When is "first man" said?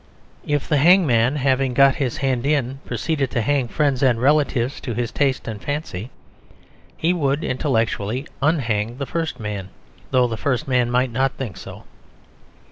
9.05-9.69, 10.37-10.89